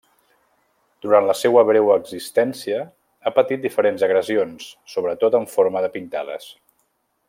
Durant 1.05 1.27
la 1.31 1.35
seua 1.41 1.63
breu 1.67 1.91
existència, 1.97 2.81
ha 3.31 3.35
patit 3.37 3.63
diferents 3.69 4.09
agressions, 4.11 4.69
sobretot 4.97 5.41
en 5.43 5.51
forma 5.57 5.85
de 5.89 5.97
pintades. 5.99 6.53